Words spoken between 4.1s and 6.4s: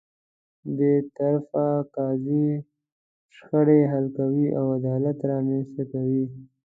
کوي او عدالت رامنځته کوي.